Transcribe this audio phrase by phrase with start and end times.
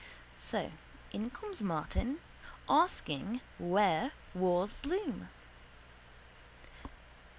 [0.39, 0.71] So
[1.11, 2.21] in comes Martin
[2.67, 5.29] asking where was Bloom.